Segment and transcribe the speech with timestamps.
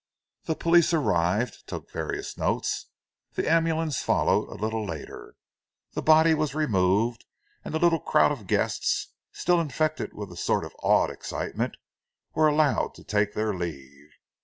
[0.45, 2.87] The police arrived, took various notes,
[3.33, 5.35] the ambulance followed a little later,
[5.93, 7.23] the body was removed,
[7.63, 11.77] and the little crowd of guests, still infected with a sort of awed excitement,
[12.33, 14.09] were allowed to take their leave.